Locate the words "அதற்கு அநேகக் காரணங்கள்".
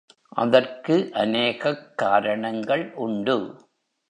0.35-2.93